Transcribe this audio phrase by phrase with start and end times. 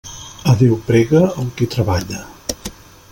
[0.53, 2.27] A Déu prega el qui treballa.